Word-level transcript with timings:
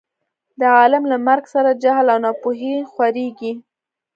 د 0.59 0.61
عالم 0.77 1.03
له 1.11 1.17
مرګ 1.27 1.43
سره 1.53 1.71
جهل 1.83 2.07
او 2.13 2.19
نا 2.25 2.31
پوهي 2.41 2.73
خورېږي. 2.91 3.53